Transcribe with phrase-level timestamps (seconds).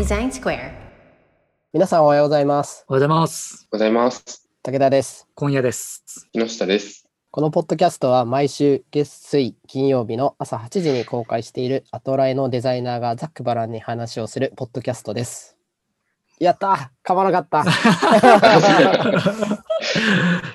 [0.00, 0.72] Design Square.
[1.74, 2.86] 皆さんおはようございます。
[2.88, 3.68] おはようございます。
[3.70, 4.48] おはようございます。
[4.62, 5.28] 武田です。
[5.34, 6.02] 今夜です。
[6.32, 7.04] 木下です。
[7.30, 15.58] このポッドキャストは毎週月水金曜日の朝8時に公開しているアトラエのデザイナーがざっくばらんに話をするポッドキャストです。
[16.38, 17.64] やったー噛まなかった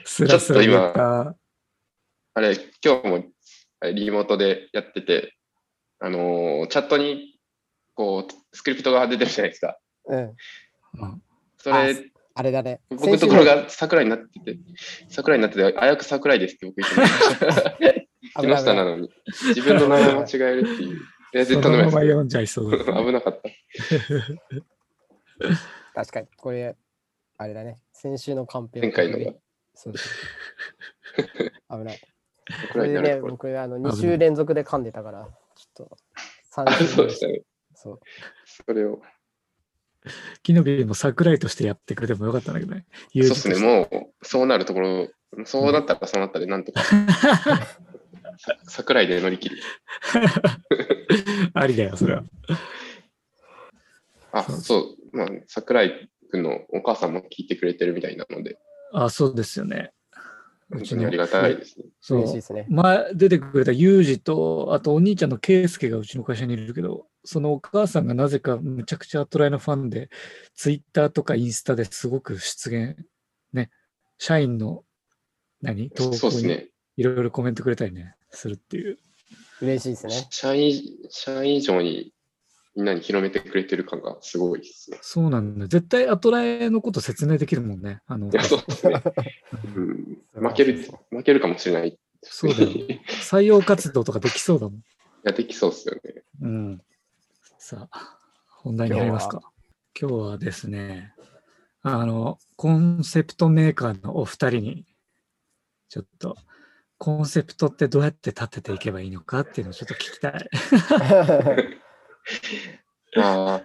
[0.05, 0.39] ちょっ
[0.89, 1.36] った。
[2.34, 3.23] あれ、今日も
[3.93, 5.36] リモートでやってて、
[6.00, 7.36] あのーチャットに
[7.93, 9.77] こうスクリプトが出てるじゃないですか。
[10.05, 10.19] うん。
[10.19, 11.21] うん
[11.57, 11.96] それ、
[12.36, 12.79] あれだね。
[12.89, 14.59] 僕のところが桜井になってて、
[15.09, 17.77] 桜井になってて、あやく桜井ですって僕言ってました。
[18.41, 19.10] 木下なのに、
[19.47, 20.97] 自分の名前間違えるっていう。
[20.97, 20.99] い
[21.32, 22.86] や、絶対飲めないまま読んじゃいそうだ。
[22.86, 23.49] 危なかった。
[25.96, 26.27] 確かに。
[26.37, 26.75] これ、
[27.37, 27.77] あれだね。
[27.93, 29.33] 先週のカンペを前回のが
[29.74, 29.93] そう
[31.71, 32.02] 危ない。
[32.73, 33.22] これでね。
[33.22, 35.97] 僕、あの、2危ない週連続で噛んでたから、ちょっと、
[36.53, 37.41] 3あ週そうでしたね。
[37.86, 38.00] そう。
[38.45, 39.02] それを。
[40.44, 42.86] 木の実も桜井としてやってくれてもよかったんだけどね。
[43.14, 45.08] そうですね、ももう、そうなるところ、
[45.45, 46.81] そうなったらそうなったで、なんとか、
[48.38, 49.58] さ桜井で乗り切る。
[51.53, 52.23] ありだよ、それは。
[54.31, 58.58] あ、そうそう、まあ、桜井君のお母さんも聞いてくれてるみたいなので、
[58.94, 59.92] あ、そうですよね。
[60.71, 61.85] うちにありがたいですね。
[62.02, 62.19] そう。
[62.19, 62.66] 嬉しいですね。
[62.69, 70.09] 前出てくれたユージと、あとお兄ちゃんのケイスケがうちの会社にいるけど、そのお母さんがなぜかむちゃくちゃアトライのファンで、
[70.55, 72.97] ツイッターとかインスタですごく出現、
[73.53, 73.69] ね、
[74.17, 74.83] 社員の
[75.61, 75.89] 何？
[75.91, 76.67] 投稿に。
[76.97, 78.97] いろいろコメントくれたりね、するっていう。
[79.61, 80.27] 嬉しいですね。
[80.30, 82.13] 社員、社員以上に
[82.75, 84.97] みんなに広めてくれてる感がすごいですね。
[85.01, 85.67] そうなんだ。
[85.67, 88.01] 絶対アトラエのこと説明できるもんね。
[88.05, 89.01] あのいや、そうですね。
[89.75, 90.17] うん、
[90.49, 91.97] 負ける、負けるかもしれない。
[92.21, 94.81] そうだよい採用活動とかできそうだもん。
[95.25, 96.23] や、できそうですよね。
[96.41, 96.81] うん。
[97.57, 99.41] さあ、本題に入りますか。
[99.99, 101.13] 今日はですね、
[101.81, 104.85] あの、コンセプトメーカーのお二人に、
[105.89, 106.37] ちょっと、
[106.97, 110.49] コンセプトってどうやって立てていけばいいのかっていうのをちょっと聞きたい。
[113.17, 113.61] あ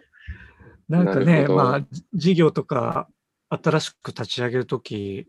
[0.89, 3.09] なんかねまあ、事業とか
[3.49, 5.29] 新しく立ち上げるとき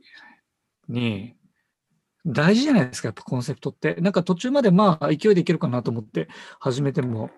[0.87, 1.35] に、
[2.25, 3.95] 大事じゃないですか、やっぱコンセプトって。
[3.95, 6.27] なんか途中までまあ勢いでいけるかなと思って
[6.59, 7.29] 始めても、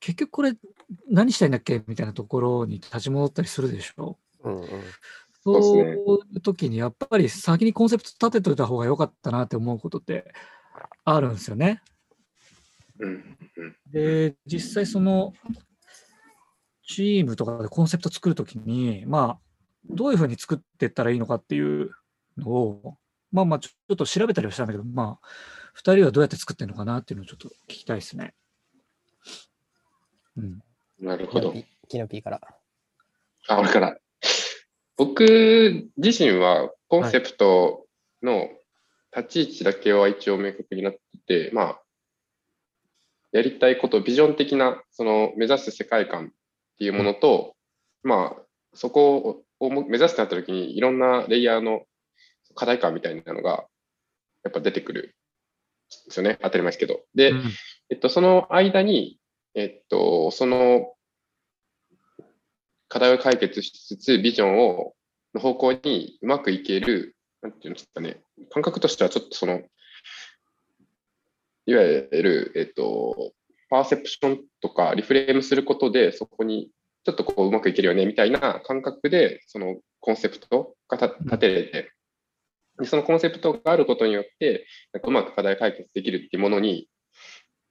[0.00, 0.54] 結局これ
[1.08, 4.18] 何したいんだっけみたいなところに立ち戻ったりするでしょ。
[4.44, 4.68] うんうん
[5.44, 5.94] そうい
[6.36, 10.32] う時にやっぱり先にコンセプト立てといた方が良かったなって思うことって
[11.04, 11.82] あるんですよね。
[13.02, 13.76] あ、うん、うん。
[13.90, 15.32] で、実際その、
[16.86, 19.52] チームとかでコンセプト作るときに、まあ、
[19.88, 21.90] どういうふうに作っていったらいいのかっていう
[22.36, 22.98] のを、
[23.30, 25.26] まあまあ、ちょっと調べたりはしたんだけど、まあ、
[25.72, 28.34] 二人はどうやって作ってるのかなっていうのをちょっと聞きたいですね。
[30.36, 30.62] うん。
[31.00, 31.54] なるほど。
[31.88, 32.40] キノピーから。
[33.48, 33.96] あ、俺から。
[34.96, 37.86] 僕自身はコンセプト
[38.22, 38.48] の
[39.16, 41.00] 立ち位置だけは一応明確になって
[41.48, 41.82] て、まあ、
[43.32, 46.28] やりたいこと、ビジョン的な、その目指す世界観っ
[46.78, 47.54] ていうものと、
[48.02, 48.42] まあ、
[48.74, 51.82] そこを目指すとなった時に、いろんなレイヤーの
[52.54, 53.66] 課題感みたいなのが、
[54.44, 56.38] やっぱ出てくるんですよね。
[56.42, 57.00] 当たり前ですけど。
[57.14, 57.42] で、うん
[57.92, 59.18] えっと、その間に、
[59.54, 60.94] えっと、その
[62.88, 64.94] 課題を解決しつつ、ビジョンを、
[65.34, 69.62] の方向にうまくいける、なんていうんですかね、感覚としてはちょっとその、
[71.66, 73.32] いわゆる、えっと、
[73.70, 76.70] パーセプションとかリフレームすることで、そこに
[77.04, 81.92] ちょっとこううまくいけるよね、みたいな感覚で、そのコンセプトがた立てれて、
[82.78, 86.88] でそのコンセプトがあることによって、なんかうまく課題解決できるっていうものに、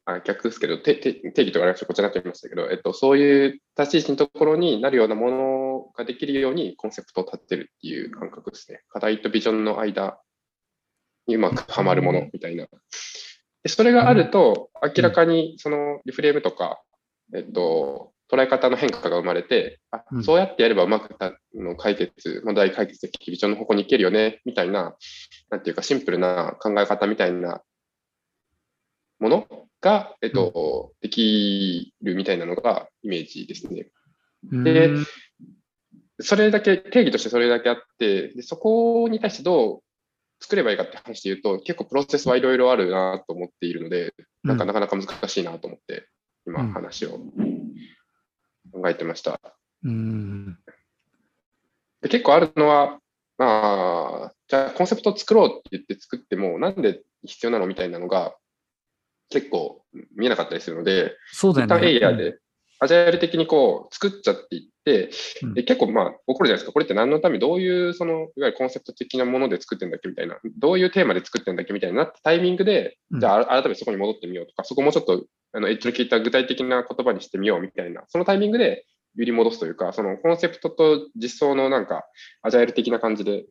[0.05, 0.95] あ逆ですけど、定
[1.35, 8.81] 義とか私こちらになってましたけど、えっと、そういう立ち位置のところになるようなものができるようにコンセプトを立てるっていう感覚ですね。
[8.89, 10.19] 課題とビジョンの間
[11.27, 12.67] にうまくはまるものみたいな。
[13.63, 16.81] でそれがあると、明らかにそのリフレームとか、
[17.35, 20.23] えっと、捉え方の変化が生まれて、あうん。
[20.23, 24.95] そうやってやればうまくたの解決、問題解決できるビジョンの方向に行けるよね、みたいな、
[25.49, 27.61] なんていうかシンプルな考え方みたいな
[29.19, 29.47] もの
[29.81, 33.87] が、えっと、できるみたいなのがイメージですね。
[34.63, 35.05] でうん。
[36.19, 39.83] それだけ、定義としてそれだけあって、でそこに対してどう
[40.41, 46.07] 作ればいいかって話で言うと、結構プロセスはいろいろあるなと思っているので、なんかなかなか難しいなと思って、
[46.47, 47.19] 今うん話を
[48.73, 49.39] 考えてました。
[49.83, 50.57] うん。
[52.01, 52.99] で結構あるのは、
[53.37, 58.35] まあ、じゃあコンセプトを作ろうって言って作っても、なんで必要なのみたいなのが
[59.29, 59.83] 結構
[60.15, 61.75] 見えなかったりするので、そうだよね。
[61.75, 62.39] 一旦エイヤーで、
[62.79, 64.70] アジャイル的にこう作っちゃっていって、
[65.43, 65.53] うん。
[65.53, 66.71] で結構まあ起こるじゃないですか。
[66.71, 73.19] これって何のため、どういうその、いわゆるコンセプト的なもので作ってんだっけみたいな、どういうテーマで作ってんだっけみたいになったタイミングで、うん。
[73.19, 78.85] じゃあ改めてそこに戻ってみようとか、そこもちょっとあのエッジの効いた具体的な言葉にしてみようみたいな、そのタイミングで
[79.15, 82.05] 揺り戻すというか、そのコンセプトと実装のなんか、
[82.41, 83.45] アジャイル的な感じで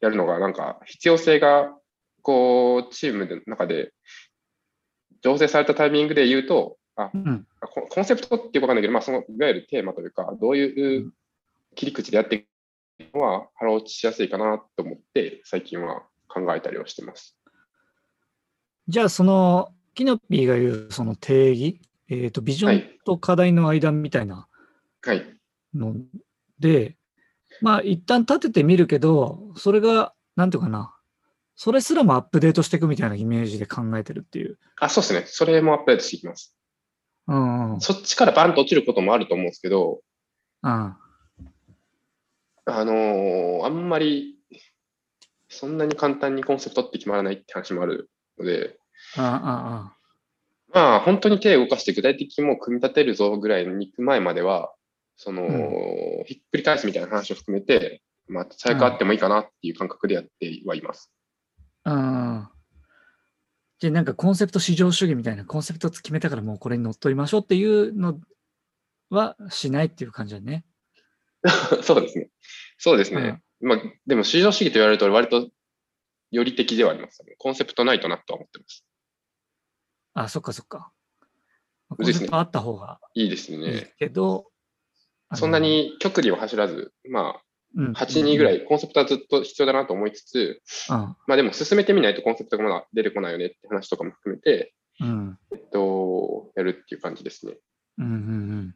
[0.00, 1.74] やるのが、なんか必要性が、
[2.22, 3.92] こう、チームの中で
[5.24, 7.46] 醸成されたタイミングで言うと、あ、うん。
[7.60, 11.12] ココンセプトってよくわかんないけど、まあ、そのいわゆるテーマというか、どういう
[11.74, 12.46] 切り口でやって
[12.98, 17.36] いくのは腹落ちしやすいかなと思って、最近は考えたりはしてます。
[18.88, 24.46] じゃあ、その、キノピーが言うその定義、えっ、と、ビジョンはいと課題の間みたいな
[25.02, 25.24] はい。
[25.74, 25.94] の
[26.58, 26.96] で、
[27.60, 30.94] まあ、一旦立ててみるけど、それが、なんていうかな、
[31.56, 34.58] それすらもアップデートしていくみたいなイメージで考えてるっていう。
[34.80, 35.24] あ、そうですね。
[35.26, 36.56] それもアップデートしていきます。
[37.30, 37.74] うん。
[37.74, 37.80] うん。
[37.80, 40.00] そっちからバンと落ちることもあると思うんですけど、
[40.62, 40.96] うん
[42.66, 44.36] あのーあんまり、
[45.48, 48.78] そんなに簡単にコンセプトって決まらないって話もあるので、
[49.16, 49.92] あ
[50.72, 54.72] まあ、本当に手を動かして具体的にもう組み立てるぞぐらいに行く前までは、
[55.16, 61.12] その、うひっくり返すみたいな話を含めて、まあ、最悪あってもいいかなっていう感覚でやってはいます。
[61.84, 61.96] あああ。
[61.96, 62.59] うん。
[63.80, 68.20] じゃあなんかコンセプト至上主義みたいな、コンセプト決めたからもうこれに乗っ取りましょうっていうの
[69.08, 70.66] はしないっていう感じだね。
[71.82, 72.28] そうですね。
[72.76, 73.42] そうですね。
[73.60, 75.50] まあ、でも、至上主義と言われると、割と、
[76.30, 77.34] より的ではあります、ね。
[77.38, 78.84] コンセプトないとなとは思ってます。
[80.12, 80.92] あ、そっかそっか。
[81.88, 83.94] コンセプトあった方がいいですいいね。
[83.98, 84.50] けど、
[85.34, 87.42] そんな、に極利を走らず、まうんあ、
[87.76, 88.58] 8人ぐらい。
[88.58, 95.38] い、コンセプトはずっと必要だなと思いつつ、うんまあでも進めてみないとコンセプトがまだ出てこないよねって話とかも含めて、うん。
[95.52, 97.54] えっと、やるっていう感じですね。
[97.98, 98.74] うんうん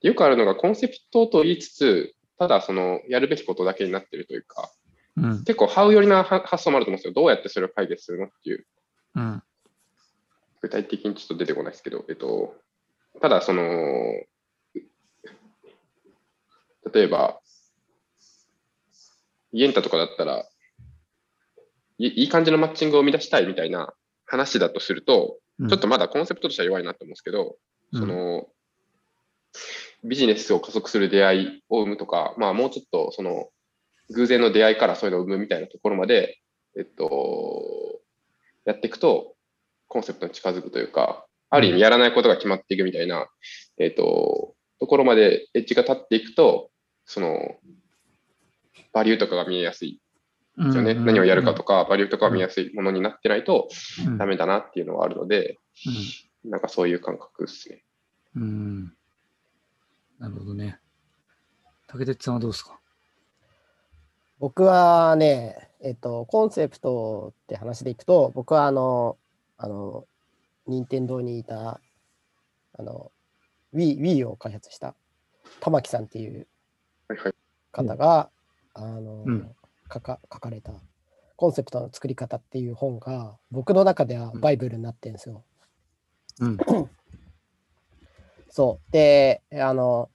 [0.00, 4.70] よくあるのがコンセプトと言いつつ、ただそのやるべきことだけになってるというか、
[5.16, 5.24] うん。
[5.24, 5.44] うん。
[5.44, 7.14] 結構ハウ寄りなは発想もあると思うんですよ。
[7.14, 8.66] どうやってそれを解決するのっていう、
[9.14, 9.42] うん。
[10.60, 12.54] 具体的にちょっと出てこないですけど、えっと、
[13.22, 13.62] ただその、
[16.92, 17.40] 例えば、
[19.54, 20.44] イエンタとかだったら、
[21.98, 23.94] いいい感じのマッチングを生み出したいみたいな
[24.26, 25.68] 話だとすると、うん。
[25.68, 27.56] ちょっとまだコンセプトとしては弱いなと思うんですけど、
[27.92, 28.00] うん。
[28.00, 28.48] その、
[30.02, 33.48] ビジネスを加速する出会いを生むとか、まあもうちょっとその、
[34.10, 36.40] 偶然の出会いからそういうのを生むみたいなところまで、
[36.76, 38.00] えっと、
[38.64, 39.36] やっていくと、
[39.86, 43.28] コンセプトに近づくというか、ある意味やらないことが決まっていくみたいな、
[43.78, 46.70] えっと、ところまでエッジが立っていくと、
[47.06, 47.38] その、
[48.92, 50.00] バリューとかが見えやすい
[50.56, 50.94] ですよね。
[50.94, 53.68] 何をやるかとか、バリューとかが見えやすいものになってないと
[54.06, 55.58] うんダメだなっていうのはあるので、
[56.44, 57.84] なんかそういう感覚ですね。
[58.36, 58.42] うん。
[58.42, 58.92] うん。
[60.18, 60.78] なるほどね。
[61.88, 62.78] 竹鉄さんはどうですか？
[64.38, 69.16] 僕はね、えっと、コンセプトって話でいくと、僕はあの、
[69.56, 70.06] あの、
[70.66, 71.80] 任天堂にいた、
[72.76, 73.12] あの、
[73.74, 74.94] Wii, Wii を開発した
[75.60, 76.46] 玉木さんっていう
[77.08, 77.34] はいはい。
[77.72, 78.30] 方が、
[78.74, 79.56] あの、うん
[79.92, 80.72] 書か書かれた
[81.36, 85.44] コンセプトの作り方っていう本が、僕の中ではバイブルになってるんですよ。
[86.40, 86.58] うん。
[88.48, 88.92] そう。
[88.92, 90.10] で、あの、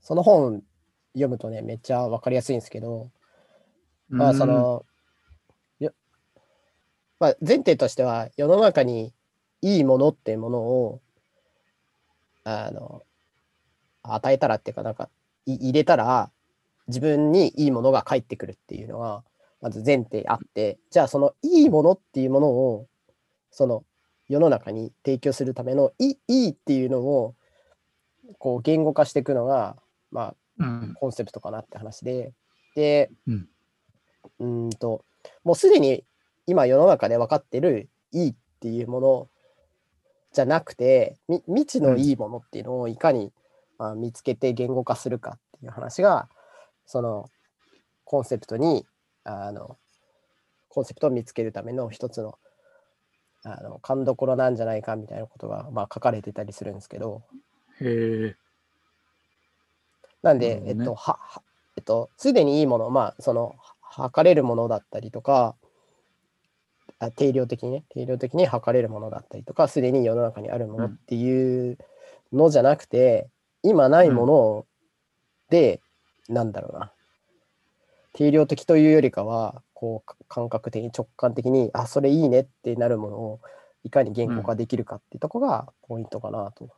[0.00, 0.62] その本
[1.14, 3.10] 読むとね、めっちゃわかりやすいんですけど、
[4.08, 4.84] まあその、
[5.78, 5.92] よ
[7.18, 9.12] まあ、前提としては世の中に
[9.62, 11.00] いいものっていうものを
[12.44, 13.02] あの
[14.02, 15.08] 与えたらっていうかなんか
[15.46, 16.30] い入れたら
[16.88, 19.24] 自分にいいものが返ってくるっていうのが
[19.60, 22.86] まず前提あってじゃあそのいいものっていうものを
[23.50, 23.84] その
[24.28, 27.34] 世の中に提供するためのいいいっていうのを
[28.38, 29.76] こう言語化していくのが
[30.10, 30.94] まあうん。
[30.94, 32.32] コンセプトかなって話で、
[32.74, 33.48] で、うん。
[34.40, 35.04] うーんと、
[35.42, 36.04] もうすでに
[36.46, 39.28] 今世の中で分かってるいいっていうもの
[40.32, 43.32] じゃなくて、み未知のいいものっていうのをいかに、
[43.78, 46.28] まあ、見つけて言語化するかっていう話が、
[46.86, 47.30] その
[48.04, 48.86] コンセプトに、
[49.24, 49.76] あの、
[50.68, 52.38] コンセプトを見つけるための一つの、
[53.44, 57.22] あの、勘どころなんじゃないかみたいなことが、まあ、書かれてたりするんですけど、
[57.80, 58.36] へえ。
[60.22, 60.62] なんで、ね。
[60.70, 61.42] えっと、は、は
[61.76, 63.74] えっと、すでにいいもの、まあ、その、は
[64.08, 65.54] 測れるものだったりとか、
[66.98, 71.78] あ定量的にね、定量的に測れるものだったりとか、すでに世の中にあるものうんっていう
[72.32, 73.28] のじゃなくて、
[73.62, 74.66] 今ないもの
[75.50, 75.80] で、
[76.28, 76.92] なんだろうな、
[78.12, 83.40] 定量的というよりかは、こう、か感覚的に直感的に、あ、それいいねってなるものを、
[83.82, 86.70] いかに言語化できるかっていうところがポイントかなと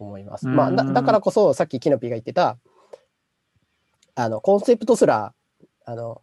[0.00, 0.48] 思います。
[0.48, 2.58] まあ、だからこそ、さっきキノピーが言ってた、
[4.16, 5.34] あの、コンセプトすら、
[5.84, 6.22] あの、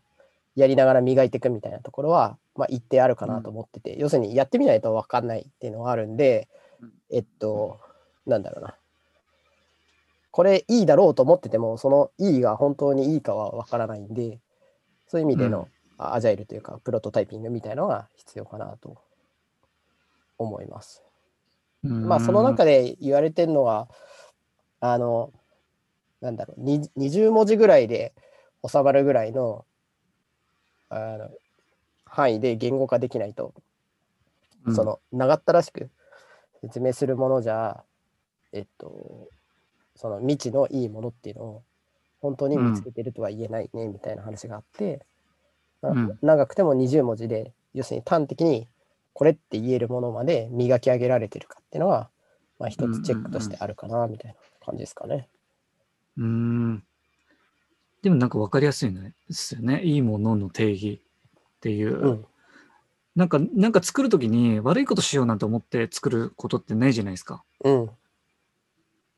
[0.56, 6.50] やりながら磨いていくみたいなところは、まあ、一定あるかなと思ってて、要するにやってみないと分かんないっていうのがあるんで
[6.82, 7.80] うん、えっと、
[8.25, 8.75] なんだろうな。
[10.31, 14.39] これいいだろうと思ってても、そのいいが本当にいいかは分からないんで、
[15.07, 18.97] そういう意味での、あアジャイルというか、プロトタイピングみたいなのが必要かなと
[20.38, 21.03] 思います。
[21.83, 23.89] まあ、その中で言われてるのは、
[24.79, 25.33] あの、
[26.21, 28.13] なんだろう、に20文字ぐらいで
[28.65, 29.65] 収まるぐらいの、
[30.89, 31.29] あの、
[32.05, 33.53] 範囲で言語化できないと、
[34.65, 34.75] うん。
[34.75, 35.89] その、長ったらしく
[36.61, 37.83] 説明するものじゃ、
[38.53, 39.29] えっと、
[40.01, 41.63] その未知のいいものっていうのを
[42.22, 45.05] 本当に見つけてるとは言えないね、みたいな話があって、
[45.79, 48.67] まあうん長くても20文字で、要するに端的に
[49.13, 52.10] これって言えるものまで磨き上げられてるかっていうのは、
[52.58, 55.27] まあ一つチェックとしてあるかな、みたいな感じですかね。
[56.17, 56.84] うーん。
[58.01, 59.84] でもなんか分かりやすいねですよね。
[59.84, 61.96] いいものの定義っていう。
[61.96, 62.25] うん。
[63.15, 67.43] なんか、なんか作るときに悪いことしようなんて思って作ることってないじゃないですか。
[67.63, 67.89] うん。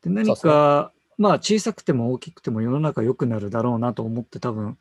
[0.04, 4.78] で何か、まあ小さくても大きくても世の中良くなるだろうなと思って多分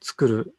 [0.00, 0.56] 作る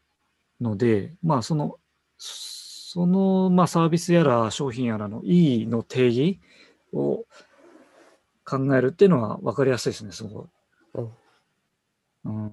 [0.62, 1.78] ので、まあその、
[2.18, 6.40] その、まあサービスやら商品やらのいいの定義
[6.94, 7.26] を
[8.46, 10.46] 考えるっていうのは分かりやすいですね、すごい。
[12.26, 12.46] うん。
[12.46, 12.52] うん、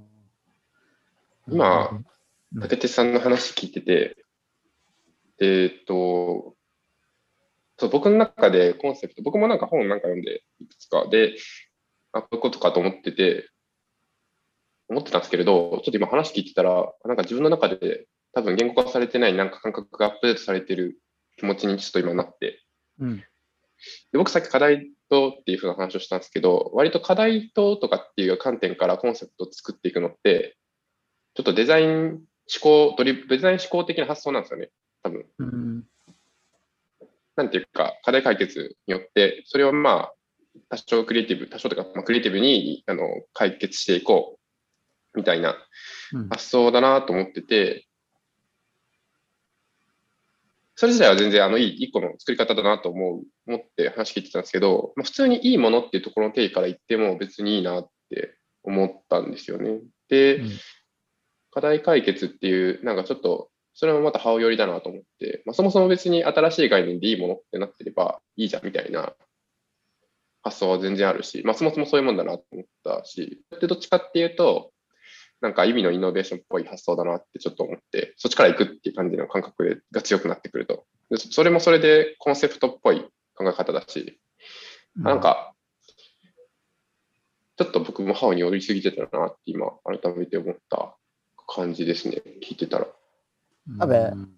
[1.49, 2.07] 今うん
[2.61, 4.17] 竹手さんの話聞いてて、
[5.41, 6.55] えーっと、
[7.83, 11.35] そう僕の中でコンセプト、僕もなんか本なんか読んで、いくつかで、
[12.13, 13.49] あ、こういうことかと思ってて、
[14.89, 21.01] 思ってたんですけれど、ちょっと今話聞いてたら、なんか自分の中で多分言語化されてないなんか感覚がアップデートされてる
[21.39, 22.63] 気持ちにちょっと今なって、
[23.01, 23.17] うん。
[23.17, 23.25] で
[24.13, 30.57] 僕さっき課題とっていうふうな話をしたんですけど、割と課題ととかっていう観点からコンセプトを作っていくのって、
[31.35, 32.21] ちょっとデザイン思
[32.61, 34.71] 考、ドリデザイン思考的な発想なんですよね、
[35.03, 35.27] 多分。
[35.41, 35.85] うん。
[37.37, 40.15] なんていうか、課題解決によって、それをまあ、
[40.69, 44.39] 多少クリエイティブ、多少というか、まあ、クリエイティブにあの解決していこ
[45.15, 45.57] う、みたいな
[46.13, 47.87] うん発想だなと思ってて、
[50.75, 59.81] それ自体は全然あのいい一個の作り方だなと思う、思って話聞いてたんですけど、まあ、普通にいいものっていうところの定義から言っても別にいいなって思ったんですよね。
[60.09, 60.51] で、うん
[61.53, 69.15] 課題解決っていう、なんかちょっと、それもまた羽寄りだなと思って、まあ、そもそも別に新しい概念でいいものってなってればいいじゃんみたいな
[70.43, 74.73] 発想は全然あるし、まあ、そもそもそういうもんだなと思ったし、でどっちかっていうと、
[75.41, 80.85] なんか意味のイノベーションっぽい発想だなってちょっと思って、そっちから行くっていう感じの感覚が強くなってくると。
[81.11, 84.21] でそそれもそれでコンセプトっぽい考え方だし、
[84.97, 85.55] なん、か、
[87.57, 90.97] ちょっと僕もハに寄りすぎてたなって今、改めて思った
[91.47, 92.87] 感じですね、聞いてたら。
[93.79, 94.33] 多分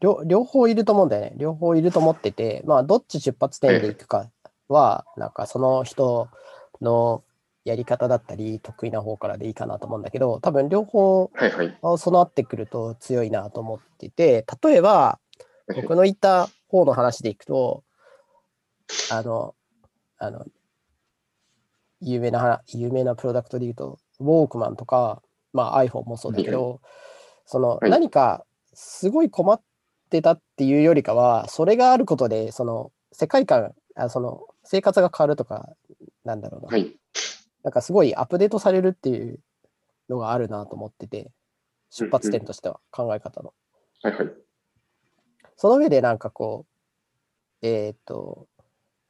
[0.00, 1.32] 両両方いると思うんだよね。
[1.36, 4.28] 両方いると思ってて、まあ、どっち出発点でいくか
[4.68, 6.28] は、なんかその人
[6.80, 7.22] の
[7.64, 11.30] やり方だったり、得意な方からでいいかなと思うんだけど、多分両方。
[11.96, 15.20] 備わってくると強いなと思ってて、例えば、
[15.74, 17.84] 僕の言った方の話でいくと、
[19.12, 19.54] あの、
[20.18, 20.44] あの、
[22.00, 26.80] 有名な、有名なプロダクトで言うと、ウォークマンとか、まあ iPhone もそうだけど、
[27.52, 29.60] そのはい何かすごい困っ
[30.08, 35.68] てたっていうよりかは、それがあることで、その世界観、あその生活が変わるとか、
[36.24, 36.96] なんだろうな、はい。
[37.62, 39.38] なんかすごいアップデートされるっていう
[40.08, 41.30] のがあるなと思ってて、
[41.90, 43.52] 出発点としては考え方の。
[44.02, 44.32] はいはい。
[45.56, 46.64] その上でなんかこ
[47.62, 48.48] う、えーっと、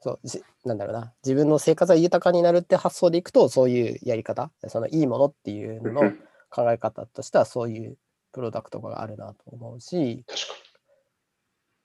[0.00, 6.12] そう、じなんだろうな、自分の生活が豊かになるって発想でいくと、そういうやり方、そのいいものっていうのの
[6.50, 7.96] 考え方としては、そういう
[8.32, 10.62] プロダクトがあるなと思うし、確か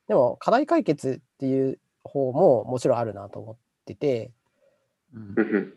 [0.08, 4.32] でも課題解決っていう方ももちろんあるなと思ってて、
[5.14, 5.74] うん。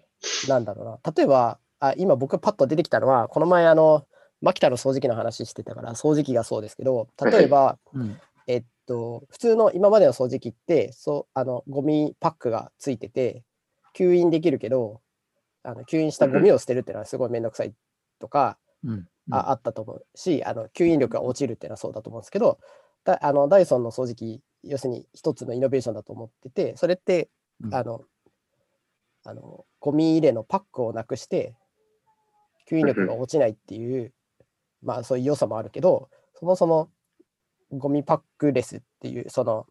[0.49, 4.07] なんだろうな、例えば、あ今僕パッと出てきたのは、この前あの、
[4.41, 8.19] マキタの掃除機の話してたから、掃除機がそうですけど、例えば、うん。
[8.47, 13.45] えっと、普通の今までの掃除機って、そう、あの、ゴミパックがついてて、
[13.97, 15.01] 吸引できるけど、
[15.63, 17.75] あの吸引したゴミを捨てるっていうのはすごいめんどくさい
[18.19, 22.59] とか、うんああったと思うし、あの吸引力が落ちるっていうのはそうだと思うんですけど、
[23.05, 27.29] だあのダイソンの掃除機、要するに一つのイノベーションだと思ってて、それって、
[27.63, 27.75] うん。
[27.75, 28.03] あの、
[29.25, 31.55] あのゴミ入れのパックをなくして、
[32.71, 34.13] 吸引力が落ちないっていう、
[34.83, 36.91] まあそういう良さもあるけど、そもそも
[37.71, 39.67] ゴミパックレスっていう、その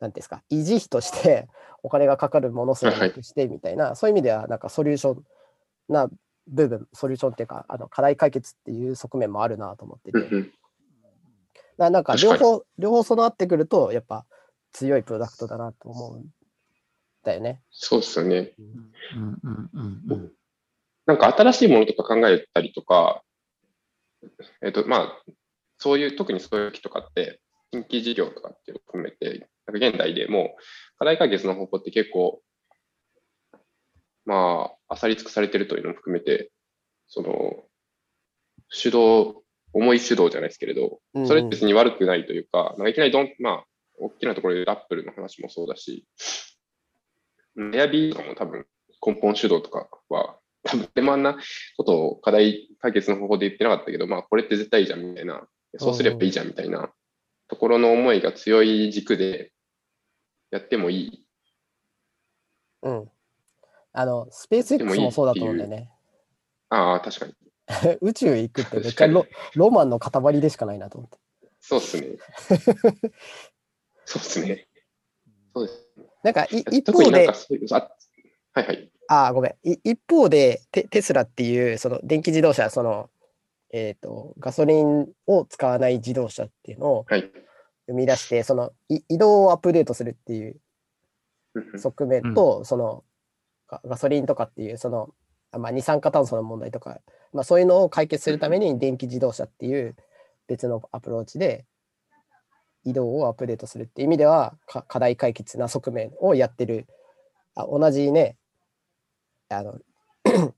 [0.00, 1.48] なんていうんですか、維持費として
[1.82, 5.24] お金がかかるものすらなくしてみたいな、そういう意味では、なんかソリューション
[5.88, 6.08] な
[6.46, 10.52] 部分、ソリューションっていうか、あの課題解決っていう側面もあるなと思ってて、うんうん。
[11.78, 14.24] ななんか両方、両方備わってくると、やっぱ
[14.72, 16.26] 強いプロダクトだなと思うん
[17.24, 17.62] だよね。
[17.70, 18.52] そうですよね。
[18.58, 18.62] う
[19.18, 20.02] んうんうん。
[20.12, 20.32] うん。
[21.06, 23.22] なんか新しいものとか考えたりとか、
[24.62, 25.22] えっ、と、まあ、
[25.78, 27.40] そういう、特にそういう時とかって、
[27.72, 30.56] 新規事業とかっていうのを含めて、なんか現代でも
[30.98, 32.40] 課題解決の方法って結構、
[34.24, 36.50] まあ、あさり尽くされてるというのも含めて、
[37.08, 37.64] その、
[38.68, 43.64] 主導、重い主導じゃないですけれど、うんうんそれ別に悪くないというか、なんかいきなりどん、まあ、
[43.98, 46.06] 大きなところでアップルの話もそうだし、
[47.74, 48.66] エアビーとかも多分
[49.04, 51.38] 根本主導とかは、多分でもあんな
[51.76, 55.46] ことを課題解決の方法で言ってなかったけど、まあこれって絶対いいじゃんみたいな、
[55.78, 56.90] そうすればいいじゃんみたいな
[57.48, 59.52] ところの思いが強い軸で
[60.50, 61.24] やってもいい。
[62.82, 63.10] うん。
[63.98, 65.90] あの、スペース X もそうだと思うんだよね。
[66.68, 67.34] ああ、確かに。
[68.02, 71.18] 宇宙行くってめっちゃロロマンの塊でしかないなと思って。
[71.60, 72.08] そうっすね。
[74.04, 74.68] そうっすね。
[75.54, 75.88] そうです。
[76.22, 77.34] なんかい一方では
[78.62, 78.90] いはい。
[79.08, 79.70] あ、ごめん。
[79.70, 83.08] い一方でテ、テスラっていう、その電気自動車、その、
[83.72, 87.32] えっ、と、ガソリンを使わない自動車っていうのをはい。
[87.86, 90.60] 生み出して、そのい移動をアップデートするっていう
[91.78, 93.02] 側面と、その
[93.68, 95.10] ガガソリンとかっていう、その、
[95.50, 96.98] あまあ、二酸化炭素の問題とか、
[97.32, 99.96] まあ、そういうのを解決するために電気自動車っていう
[100.46, 101.66] 別のアプローチで
[102.84, 106.86] 移動をアップデートするっていう意味ではか課題解決な側面をやってる。
[107.54, 108.36] あ同じね
[109.48, 109.78] あの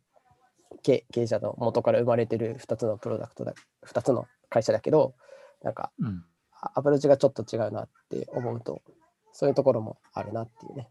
[0.82, 3.54] 経経営者の元から生まれてる2つのプロダクトだ
[3.86, 5.14] 2つの会社だけど
[5.62, 6.24] なんかうん。
[6.60, 8.82] あアプローチがちょっと違うなって思うと
[9.32, 10.90] そういうところもあるなっていうね。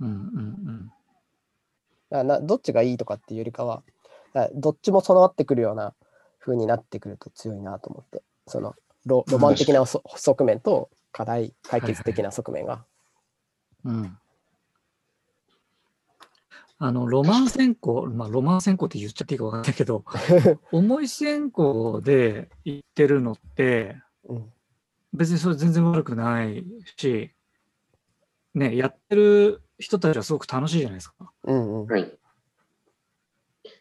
[0.00, 1.03] うんうんだから
[2.22, 3.82] などっちがいいとかっていうよりかは
[4.54, 5.94] どっちも備わってくるような
[6.38, 8.22] 風になってくると強いなと思って。
[8.46, 8.74] その
[9.06, 12.84] ロロマン的なそ側面と課題解決的な側面が。
[13.84, 13.94] うん。
[13.94, 14.18] うん
[16.78, 20.04] あの、ロマン先行、まあ、ロマン先行って言っちゃっていいかわかんないけど、
[20.72, 24.52] 重い先行で言ってるのって、うん。
[25.12, 26.64] 別にそれ全然悪くない
[26.96, 27.30] し、
[28.54, 31.32] ね、やってる人たちはすごく楽しいじゃないですか。
[31.44, 32.18] うんうんはい。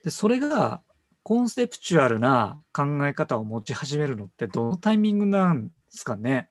[0.03, 0.81] で、それが
[1.23, 6.49] コンセプチュアルな考え方を持ち始めるのってどのタイミングなんですかね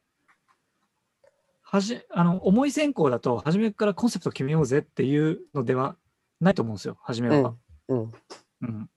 [1.73, 5.97] はじ、あの、重い先行だと、初めからコンセプト決めようぜっていうのでは
[6.39, 7.55] ないと思うんですよ、初めは。
[7.89, 8.13] うん
[8.61, 8.91] うん。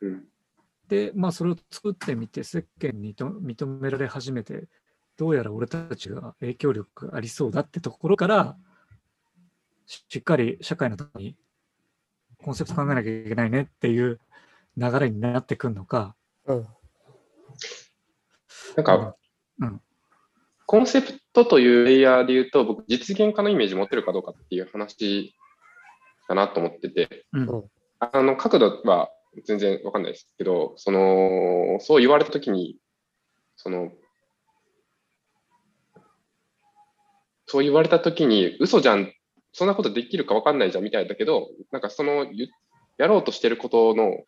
[0.00, 0.24] うん。
[0.86, 4.68] で、まあ、それを作ってみて、世間にと認められ始めて、
[5.16, 8.71] どうやら俺たちが影響力ありそうだってところから、し
[9.86, 11.36] しっかり社会のために
[12.42, 14.20] コンセプト考えなきゃいけないねっていう
[14.76, 16.16] 流れになってくるのか、
[16.46, 16.66] うん。
[18.76, 19.16] なんか、
[19.60, 19.80] うん。
[20.66, 25.34] コンセプトというレイヤーで言うと、僕、実現化のイメージ持ってるかどうかっていう話
[26.26, 27.48] かなと思ってて、うん。
[27.48, 27.64] うん。
[28.00, 29.10] あの、角度は
[29.44, 32.76] 全然わかんないですけど、その、そう言われたときに、
[33.56, 33.92] その、
[37.46, 39.12] そう言われたときに、嘘じゃん、
[39.52, 42.48] そんなことできるかわかんないじゃんみたいだけど、なんかその、ゆ
[42.98, 44.24] やろうとしてることの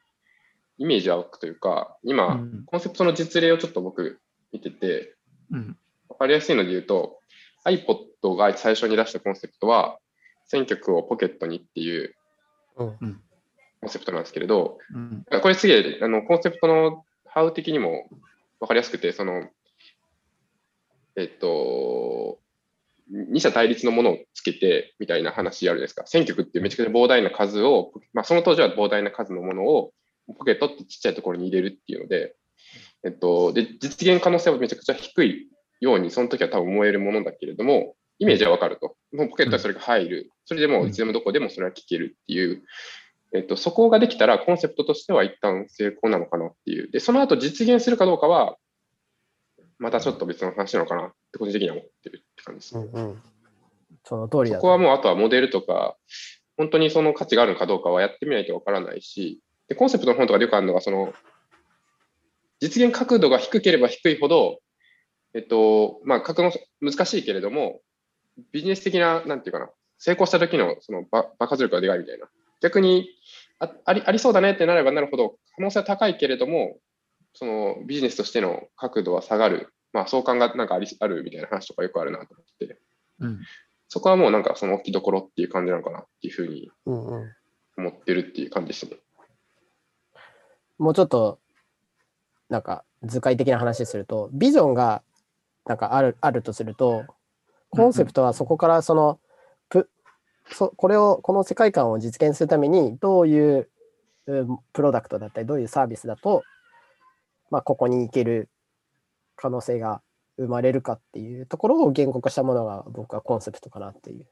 [0.79, 2.65] イメージは湧くというか、今、うん。
[2.67, 4.21] コンセプトの実例をちょっと僕
[4.53, 5.15] 見てて、
[5.51, 5.77] うん。
[6.09, 7.19] わかりやすいので言うと、
[7.65, 9.99] iPod が最初に出したコンセプトは、
[10.47, 12.15] 選曲をポケットにっていう
[12.77, 13.21] うん。
[13.81, 15.25] コンセプトなんですけれど、うん。
[15.43, 18.09] これすげえ、あの、コンセプトのハウ的にも
[18.61, 19.49] わかりやすくて、その、
[21.17, 22.39] えっと、
[23.09, 26.07] 二者対立のものをつけてみたいな話あるじゃないですか。
[26.07, 29.93] 選曲っていうめちゃくちゃ膨大な数を、まあその当時は膨大な数のものを
[30.39, 32.35] ポケットってちっちゃいところに入れるっていうので、
[33.05, 35.49] えっと、で、実現可能性はめちゃくちゃ低い
[35.81, 38.97] ように、その時は多分思えるものだけれども、イメージはわかると。
[39.13, 40.31] もうポケットはそれが入る。
[40.47, 42.63] それでもういつでもどこでもそれは聞けるっていう
[43.35, 46.91] えっと、そこができたらコンセプトとしては一旦成功なのかなっていう。
[46.91, 48.57] で、その後実現するかどうかは、
[49.79, 52.79] またちょっと別の話なのかなって個人的には思ってるって感じです。
[52.79, 53.23] うんうん
[54.07, 55.97] その通りだそこはもうあとはモデルとか、
[56.59, 61.15] 本当にその価値があるのかどうかはやってみないとわからないし、で、コンセプトの本とかでよくあるのが、その、
[62.61, 64.59] 実現角度が低ければ低いほど、
[65.33, 67.81] えっと、まあ、角度難しいけれども、
[68.53, 72.29] ビジネス的な、なんていうかな、成功した時のそのば爆発力がでかいみたいな。
[72.61, 73.09] 逆に
[73.59, 76.79] あありありそうだねってなればなるほど、可能性は高いけれども、
[77.33, 79.74] そのビジネスとしての角度は下がる。
[79.95, 82.79] まあ、相関がなんかありあるみたいな話とかよくあるなと思ってて。
[83.21, 83.41] うん。
[83.89, 87.33] そこはもうなんかその置きどころっていう感じなのかなっていうふうにうんうん。
[87.77, 88.97] 思ってるっていう感じですね。
[90.79, 91.39] もうちょっと、
[92.49, 95.03] なんか図解的な話すると、ビジョンが
[95.65, 97.05] なんかあるあるとすると、
[97.71, 99.21] コンセプトはそこからその、
[99.69, 99.89] プ
[100.51, 103.71] そこれを、この世界観を実現するために、どういう
[104.27, 106.43] うんプロダクトだったり、どういうサービスだと、
[107.51, 108.49] まあ、ここに行ける
[109.37, 110.03] 可能性が
[110.37, 114.27] 生まれるかっていうところを言語化したものが僕はコンセプトかなっていう。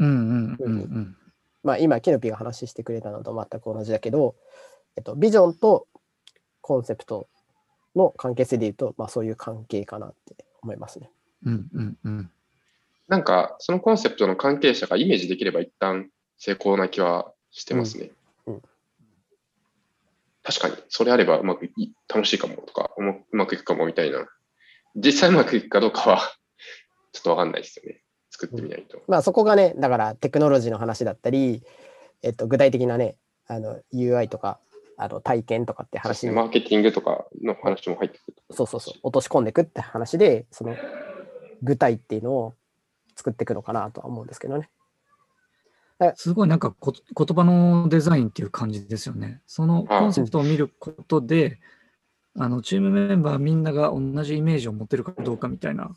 [0.00, 1.16] うんうんうんうん。
[1.62, 4.34] まあ、今、キノピが話してくれたのと全く同じだけど、
[4.96, 5.86] えっと、ビジョンと
[6.60, 7.28] コンセプト
[7.94, 11.10] の関係性で言うと、まあ、そういう関係かなって思いますね。
[11.44, 12.30] うんうんうん。
[13.08, 16.08] なんかそのコンセプトの関係者がイメージできれば一旦
[16.38, 18.04] 成功な気はしてますね。
[18.04, 18.16] うんうん
[20.42, 24.26] 確かに、それあればうまくい楽しいかもとか、うまうまくいくかもみたいな。
[24.96, 26.18] 実際うまくいくかどうかは
[27.12, 28.02] ちょっとわかんないですよね。
[28.30, 29.02] 作ってみないと。
[29.06, 31.62] まあ、そこがね、だからテクノロジーの話だったり、
[32.22, 34.58] えっと、具体的なね、あの UI とか、
[34.96, 38.36] あの体験とかって話にマーケティングとかの話も入ってくる。
[38.50, 40.76] そうそうそう、落とし込んでいくって話で、その
[41.62, 42.54] 具体っていうのを
[43.16, 44.70] 作っていくのかなとは思うんですけどね。
[46.16, 49.40] すごいなんかこ言葉のデザインっていう感じですよね。
[49.46, 51.58] そのコンセプトを見ることで、
[52.38, 55.90] あのチームメンバーみんなが同じイメージを持ってるかどうかみたいな。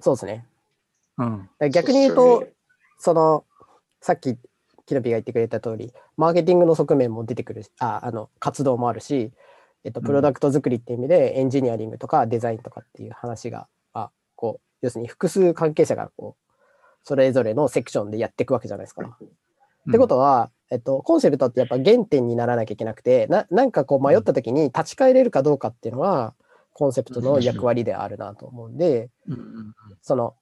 [0.00, 0.46] そうですね。
[1.18, 1.48] うん。
[1.70, 2.46] 逆に言うと、
[2.98, 3.44] その
[4.00, 4.36] さっき
[4.86, 9.32] キノピが言ってくれた通り、マーケティングの側面も出てくるし、ああの活動もあるし、
[9.84, 16.42] えっと、うんプロダクト作りっていう意味で、エンジニアリングとかデザインとかっていう話が、あこう要するに複数関係者がこう
[17.04, 19.18] それぞれのセクションでやっていくわけじゃないですか。
[19.88, 26.34] ってことは、えっと、コンセプトってやっぱ原点にならなきゃいけなくて、ななんかこう迷った時に立ち返れるかどうかっていうのは、
[26.72, 29.10] コンセプトの役割であるなと思うんで、
[30.00, 30.34] その、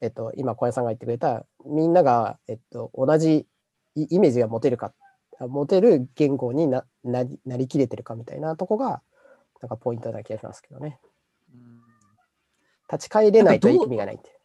[0.00, 3.46] えっと、今小屋さんが言ってくれたみんなが、えっと、同じ
[3.94, 4.92] イイメージが持てるか
[5.38, 9.02] あ持てる言語にななりなりきれてるかみたいなとこが
[9.62, 10.98] なんかポイントな気がしますけどね。
[11.54, 11.80] うん。
[12.90, 14.35] 立ち返れないと意味がないって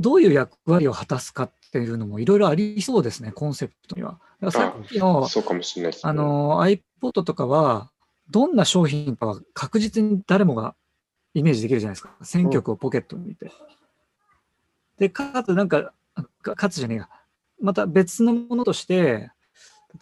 [0.00, 4.18] どういう役割を果たすかっていうのもいろいろありそうですね、コンセプトには。
[4.40, 6.10] だからさっきのそうかもしれないです、ね。
[6.10, 7.90] あの iPod とかは、
[8.30, 10.74] どんな商品かは確実に誰もが
[11.34, 12.14] イメージできるじゃないですか。
[12.22, 13.54] 選曲をポケットに入れて。
[14.98, 15.92] で、かつ、なんか、
[16.42, 17.08] かかつじゃねえや。
[17.60, 19.30] また別のものとして、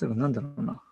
[0.01, 0.83] 例えばなんだろうな。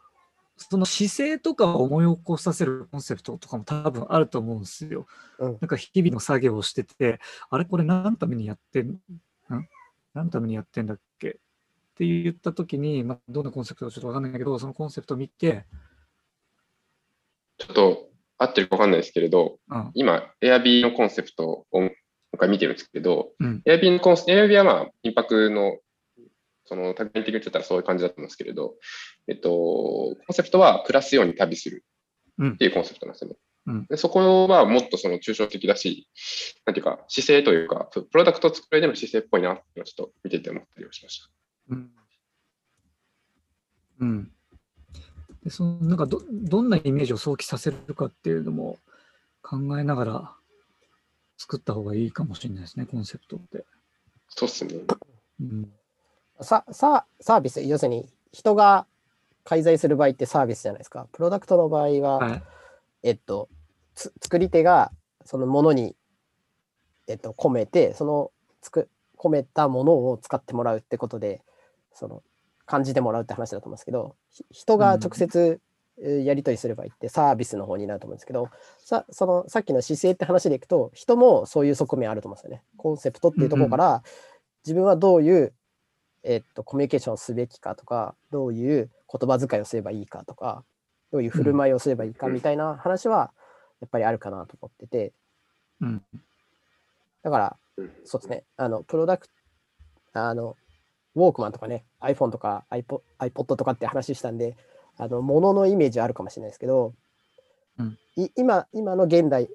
[0.57, 5.07] その姿勢とかを思い起こさせるコンセプトとかも多分あると思うんですよ。
[5.39, 5.53] うん。
[5.61, 7.19] なんか日々の作業をしてて、
[7.51, 9.01] あれこれ何のためにやってん、ん？
[10.15, 11.29] 何のためにやってんだっけ？
[11.29, 11.33] っ
[11.97, 15.65] て言ったときに、まあ、どんなコンセプトかちょっとわかんないけど、そのコンセプトを見て、
[17.59, 21.93] ちょっと合ってるかわかんないですけれど、うん、今、Airb のコンセプトをもう
[22.33, 25.79] 一回見てるんですけど、うん、Airb のコンセ Airb はまあ、民泊の、
[26.65, 28.75] その、多面的に言ってたらそういう感じだったんですけれど、
[29.29, 31.85] えっと、コンセプトは暮らすように旅する
[32.43, 33.37] っていうコンセプトなんですよね。
[33.37, 36.07] うんでそこはもっとその抽象的だし、
[36.67, 41.31] なんていうか、姿勢というか、プロダクトを作る上での姿勢っぽいなっていうのをちょっと見てて思ったりはしました。
[41.71, 41.91] うん。
[44.01, 44.33] うん。
[45.43, 48.79] でそのなんかど、どんなイメージを想起させるかっていうのも
[49.41, 50.37] 考えながら
[51.39, 53.65] 作った方がいいかもしれないですね、コンセプトって。
[54.29, 54.75] そうっすね。
[55.41, 55.73] うん。
[56.41, 58.87] ささサービス要するに人が
[59.45, 62.43] 介在する場合ってサービスじゃないですかプロダクトの場合は、はい。
[63.03, 63.49] えっと
[63.95, 64.91] つ作り手が
[65.25, 65.95] そのものに、
[67.07, 71.43] えっと、込めてそのつく込めたものを使ってもらうってことで
[71.93, 72.23] その
[72.67, 75.61] 感じてもらうって話だと思うんですけどひ人が直接
[76.03, 82.63] えーやり取りする場合ってサービスの方になると思うんですけどさそのさっきの姿勢って話でいくと人もそういう側面あると思うんですよね。
[82.77, 84.03] コンセプトっていうところから、
[84.65, 85.53] 自分はどういう、
[86.25, 90.65] えっと、コミュニケーションをすべきかとかどういう言葉遣いをすればいいかとか
[91.13, 93.31] どういう振る舞いをすればいいかみたいな話は
[93.81, 95.13] やっぱりあるかなと思ってて。
[95.81, 96.03] うん。
[97.23, 98.45] だからうんそうですね。
[98.57, 99.35] あのプロダクト
[100.15, 100.57] あの
[101.15, 104.57] ウォークマンとかね iPhone とか iPod, iPod とかって話したんで
[104.97, 106.95] あの物のイメージあるかもしれないですけど、
[107.79, 107.99] うん。
[108.17, 109.49] い今今の現代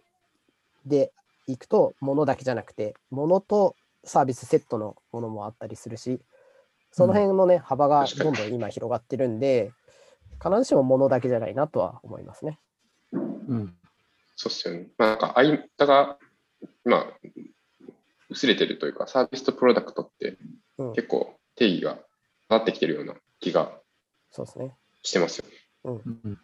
[0.85, 1.11] で
[1.47, 6.21] いくと物だけじゃなくて物とサービスセットのものもあったりするし
[6.91, 9.71] その辺のね、幅がどんどん今広がってるんで
[10.43, 12.59] 必ずしも物だけじゃないなとは思いますね。
[13.11, 13.75] うん。
[14.35, 14.87] そうっすよね。
[14.97, 16.17] まあ、なんか、間が、
[16.85, 17.13] 今、
[18.29, 20.37] 薄れてるというか、サービスとプロダクトって
[20.79, 21.99] うん、結構定義が
[22.47, 23.77] なってきてるような気が
[24.31, 24.75] そうですね。
[25.03, 25.55] してますよね。
[25.83, 26.39] うん。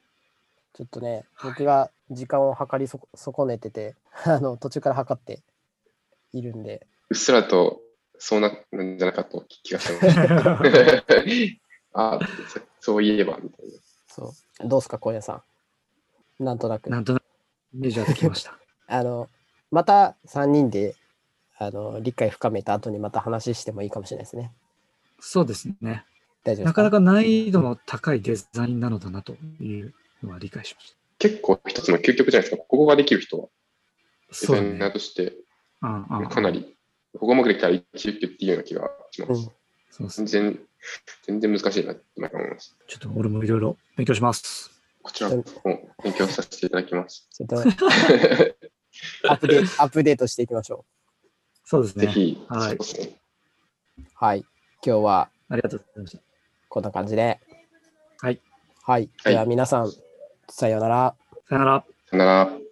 [0.73, 5.41] ちょっとね、はい僕が時間を計りそ損ねてて、 あの途中から測って
[6.33, 7.81] いるんで、うっすらと
[8.19, 10.19] そうななんじゃなかった気がします。
[11.93, 12.59] あそ
[12.93, 13.73] そういえば、みたいな。
[14.07, 14.67] そう。
[14.67, 15.43] どうすか、小屋さ
[16.39, 16.43] ん。
[16.43, 16.89] なんとなく。
[16.89, 17.23] なんとなく
[17.73, 18.57] イメージはできました。
[18.87, 19.29] あの、
[19.71, 20.95] また3人で、
[21.57, 24.51] あの、理解深めた後にまた話してもいいかもしれないですね。
[25.19, 26.05] そうですね。
[26.43, 26.65] 大丈夫ですか？
[26.65, 30.97] なかなか難易度の高いデザインなのだなというのは理解しました。
[31.17, 32.57] 結構一つの究極じゃないですか。
[32.57, 33.47] ここができる人は、
[34.29, 34.91] デそうだザイナーね。
[34.91, 35.33] として
[36.29, 36.74] かなり、
[37.19, 39.41] ここまくできたら一級っていうような気がします。
[39.41, 39.51] うん
[40.09, 40.59] 全然、
[41.23, 42.75] 全然難しいなって思います。
[42.87, 44.71] ちょっと俺もいろいろ勉強します。
[45.01, 45.43] こちらも
[46.03, 47.27] 勉強させていただきます。
[47.31, 47.59] ちょっと
[49.29, 50.83] アップデート、アップデートしていきましょ
[51.63, 52.07] そうですね。
[52.07, 53.19] ぜひ、はいそうですね。
[53.99, 54.03] う。
[54.15, 54.45] はい。
[54.85, 56.23] 今日はありがとうございました。
[56.67, 57.39] こんな感じで。
[58.19, 58.41] はい。
[58.83, 59.09] はい。
[59.23, 59.91] では皆さん、
[60.49, 61.15] さようなら。
[61.47, 61.85] さよなら。
[62.09, 62.64] さよなら。